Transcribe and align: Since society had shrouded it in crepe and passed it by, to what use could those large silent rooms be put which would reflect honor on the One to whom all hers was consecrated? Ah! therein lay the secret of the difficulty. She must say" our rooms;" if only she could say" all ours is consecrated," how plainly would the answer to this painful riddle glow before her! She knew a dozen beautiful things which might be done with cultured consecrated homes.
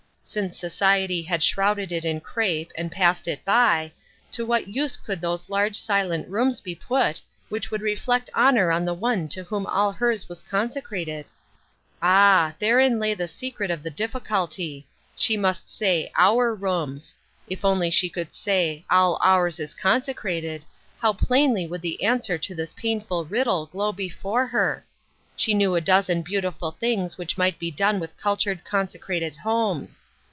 Since 0.23 0.57
society 0.59 1.23
had 1.23 1.43
shrouded 1.43 1.91
it 1.91 2.05
in 2.05 2.21
crepe 2.21 2.71
and 2.77 2.91
passed 2.91 3.27
it 3.27 3.43
by, 3.43 3.91
to 4.31 4.45
what 4.45 4.69
use 4.69 4.95
could 4.95 5.19
those 5.19 5.49
large 5.49 5.75
silent 5.75 6.29
rooms 6.29 6.61
be 6.61 6.73
put 6.73 7.19
which 7.49 7.69
would 7.69 7.81
reflect 7.81 8.29
honor 8.33 8.71
on 8.71 8.85
the 8.85 8.93
One 8.93 9.27
to 9.29 9.43
whom 9.43 9.65
all 9.65 9.91
hers 9.91 10.29
was 10.29 10.43
consecrated? 10.43 11.25
Ah! 12.01 12.53
therein 12.59 12.97
lay 12.97 13.13
the 13.13 13.27
secret 13.27 13.69
of 13.69 13.83
the 13.83 13.89
difficulty. 13.89 14.87
She 15.17 15.35
must 15.35 15.67
say" 15.67 16.09
our 16.15 16.55
rooms;" 16.55 17.13
if 17.49 17.65
only 17.65 17.91
she 17.91 18.07
could 18.07 18.31
say" 18.33 18.85
all 18.91 19.19
ours 19.21 19.59
is 19.59 19.75
consecrated," 19.75 20.63
how 20.99 21.11
plainly 21.11 21.67
would 21.67 21.81
the 21.81 22.01
answer 22.01 22.37
to 22.37 22.55
this 22.55 22.71
painful 22.73 23.25
riddle 23.25 23.65
glow 23.65 23.91
before 23.91 24.45
her! 24.47 24.85
She 25.35 25.53
knew 25.53 25.75
a 25.75 25.81
dozen 25.81 26.21
beautiful 26.21 26.71
things 26.71 27.17
which 27.17 27.37
might 27.37 27.59
be 27.59 27.71
done 27.71 27.99
with 27.99 28.15
cultured 28.17 28.63
consecrated 28.63 29.35
homes. 29.35 30.01